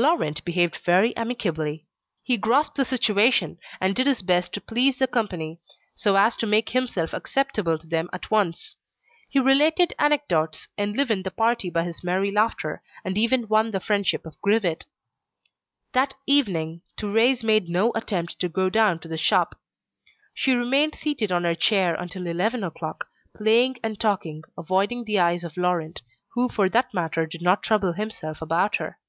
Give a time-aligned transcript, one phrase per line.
[0.00, 1.84] Laurent behaved very amicably.
[2.22, 5.60] He grasped the situation, and did his best to please the company,
[5.96, 8.76] so as to make himself acceptable to them at once.
[9.28, 14.24] He related anecdotes, enlivened the party by his merry laughter, and even won the friendship
[14.24, 14.86] of Grivet.
[15.94, 19.58] That evening Thérèse made no attempt to go down to the shop.
[20.32, 25.42] She remained seated on her chair until eleven o'clock, playing and talking, avoiding the eyes
[25.42, 26.02] of Laurent,
[26.34, 29.00] who for that matter did not trouble himself about her.